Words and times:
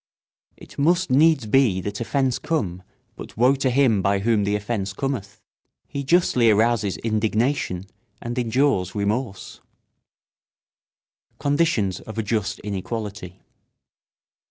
It 0.57 0.79
must 0.79 1.11
needs 1.11 1.45
be 1.45 1.79
that 1.81 2.01
offence 2.01 2.39
come, 2.39 2.81
but 3.15 3.37
woe 3.37 3.53
to 3.57 3.69
him 3.69 4.01
by 4.01 4.17
whom 4.17 4.45
the 4.45 4.55
offence 4.55 4.93
cometh. 4.93 5.39
He 5.87 6.03
justly 6.03 6.49
arouses 6.49 6.97
indignation 6.97 7.85
and 8.19 8.35
endures 8.39 8.95
remorse. 8.95 9.61
[Sidenote: 11.37 11.39
Conditions 11.39 11.99
of 11.99 12.17
a 12.17 12.23
just 12.23 12.57
inequality. 12.61 13.43